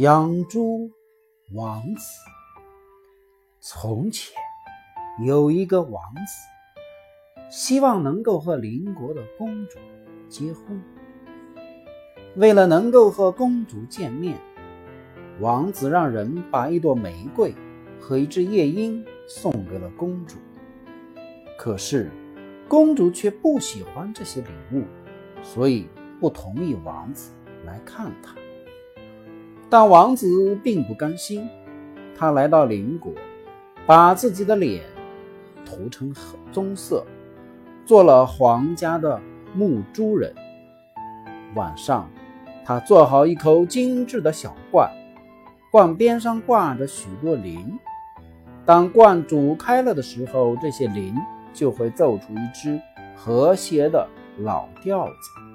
[0.00, 0.90] 养猪
[1.52, 2.00] 王子。
[3.60, 4.34] 从前
[5.26, 9.78] 有一个王子，希望能够和邻国的公主
[10.26, 10.82] 结婚。
[12.36, 14.38] 为了能够和公主见面，
[15.38, 17.54] 王子让人把一朵玫瑰
[18.00, 20.38] 和一只夜莺送给了公主。
[21.58, 22.10] 可是，
[22.66, 24.82] 公主却不喜欢这些礼物，
[25.42, 25.86] 所以
[26.18, 27.32] 不同意王子
[27.66, 28.39] 来看她。
[29.70, 31.48] 但王子并不甘心，
[32.18, 33.12] 他来到邻国，
[33.86, 34.82] 把自己的脸
[35.64, 36.12] 涂成
[36.50, 37.06] 棕色，
[37.86, 39.20] 做了皇家的
[39.54, 40.34] 牧猪人。
[41.54, 42.10] 晚上，
[42.64, 44.90] 他做好一口精致的小罐，
[45.70, 47.78] 罐边上挂着许多铃。
[48.66, 51.14] 当罐煮开了的时候，这些铃
[51.52, 52.80] 就会奏出一支
[53.14, 54.04] 和谐的
[54.38, 55.49] 老调子。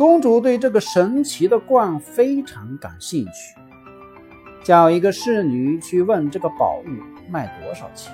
[0.00, 3.54] 公主对这个神奇的罐非常感兴趣，
[4.64, 8.10] 叫一个侍女去问这个宝物卖多少钱。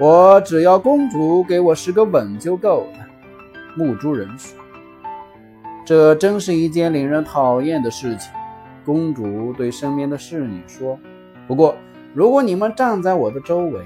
[0.00, 3.06] 我只要公主给我十个吻就够了。
[3.76, 4.58] 木珠人说
[5.86, 8.32] ：“这真是一件令人讨厌的事情。”
[8.84, 10.98] 公主对身边的侍女说
[11.46, 11.76] ：“不过，
[12.14, 13.80] 如果你们站在我的周围，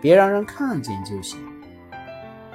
[0.00, 1.40] 别让人看见就行。”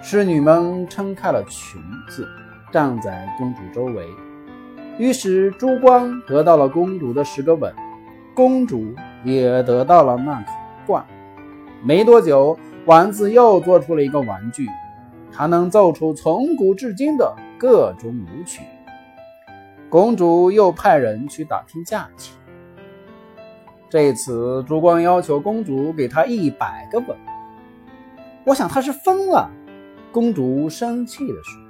[0.01, 2.25] 侍女们撑开了裙子。
[2.71, 4.07] 站在公主周围，
[4.97, 7.73] 于是朱光得到了公主的十个吻，
[8.33, 10.51] 公主也得到了那口
[10.85, 11.05] 罐。
[11.83, 14.67] 没多久，丸子又做出了一个玩具，
[15.31, 18.61] 它能奏出从古至今的各种舞曲。
[19.89, 22.33] 公主又派人去打听价钱。
[23.89, 27.07] 这次朱光要求公主给他一百个吻，
[28.45, 29.49] 我想他是疯了。
[30.13, 31.60] 公主生气地说。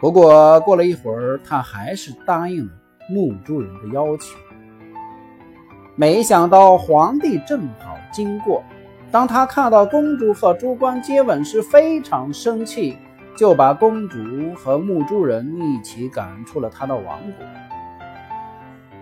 [0.00, 2.72] 不过过了一会儿，他还是答应了
[3.08, 4.36] 木珠人的要求。
[5.96, 8.62] 没想到皇帝正好经过，
[9.10, 12.98] 当他看到公主和朱光接吻时，非常生气，
[13.36, 14.18] 就把公主
[14.56, 17.46] 和木珠人一起赶出了他的王国。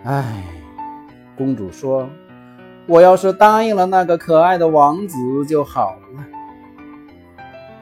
[0.04, 0.44] 唉，
[1.36, 2.08] 公主说
[2.86, 6.24] ：“我要是答应了那个可爱的王子就好了。”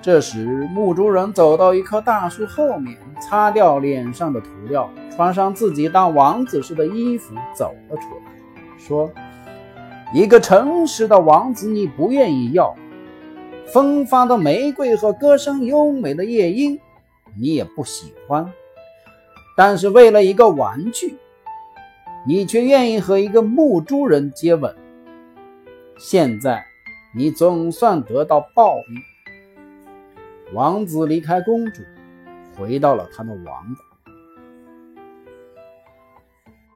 [0.03, 8.33] 这时，木珠人走到一棵大树后面，擦掉脸上的涂料，穿上自己当王子时的衣服，走了出来，
[8.79, 9.11] 说
[10.15, 12.75] ：“一个诚实的王子，你不愿意要；
[13.67, 16.81] 芬芳的玫瑰和歌声优美的夜莺，
[17.39, 18.51] 你也不喜欢。
[19.55, 21.19] 但是，为了一个玩具，
[22.27, 24.75] 你却愿意和一个木珠人接吻。
[25.99, 26.65] 现在，
[27.15, 29.03] 你总算得到报应。”
[30.53, 31.83] 王子离开公主，
[32.57, 33.90] 回到了他的王国。